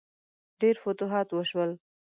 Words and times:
ډیر 0.61 0.75
فتوحات 0.83 1.27
وشول. 1.31 1.71